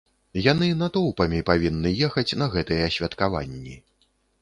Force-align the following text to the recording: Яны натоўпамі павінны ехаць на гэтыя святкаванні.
Яны 0.51 0.69
натоўпамі 0.83 1.43
павінны 1.51 1.93
ехаць 2.09 2.37
на 2.43 2.51
гэтыя 2.57 2.91
святкаванні. 2.99 3.81